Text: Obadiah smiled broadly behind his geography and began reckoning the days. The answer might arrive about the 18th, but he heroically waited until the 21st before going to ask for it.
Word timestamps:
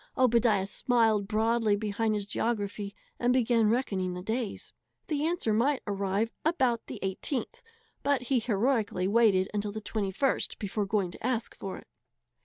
Obadiah 0.17 0.65
smiled 0.65 1.27
broadly 1.27 1.75
behind 1.75 2.15
his 2.15 2.25
geography 2.25 2.95
and 3.19 3.31
began 3.31 3.69
reckoning 3.69 4.15
the 4.15 4.23
days. 4.23 4.73
The 5.09 5.23
answer 5.27 5.53
might 5.53 5.83
arrive 5.85 6.31
about 6.43 6.87
the 6.87 6.97
18th, 7.03 7.61
but 8.01 8.23
he 8.23 8.39
heroically 8.39 9.07
waited 9.07 9.47
until 9.53 9.71
the 9.71 9.79
21st 9.79 10.57
before 10.57 10.87
going 10.87 11.11
to 11.11 11.23
ask 11.23 11.55
for 11.55 11.77
it. 11.77 11.87